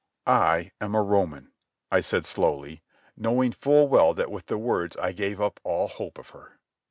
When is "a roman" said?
0.95-1.51